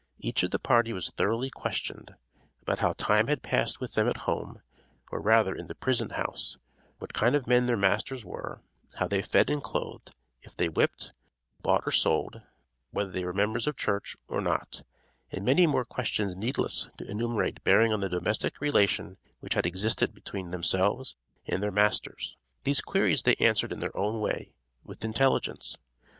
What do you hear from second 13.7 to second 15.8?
church, or not, and many